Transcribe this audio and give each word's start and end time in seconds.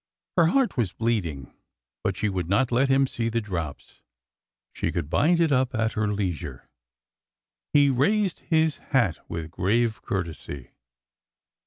Her 0.35 0.47
heart 0.47 0.77
was 0.77 0.93
bleeding, 0.93 1.53
but 2.03 2.17
she 2.17 2.27
would 2.27 2.49
not 2.49 2.71
let 2.71 2.89
him 2.89 3.05
see 3.05 3.29
the 3.29 3.39
drops. 3.39 4.01
She 4.73 4.91
could 4.91 5.11
bind 5.11 5.39
it 5.39 5.51
up 5.51 5.75
at 5.75 5.93
her 5.93 6.07
leisure. 6.11 6.67
He 7.71 7.91
raised 7.91 8.39
his 8.39 8.77
hat 8.77 9.19
with 9.29 9.51
grave 9.51 10.01
courtesy. 10.01 10.71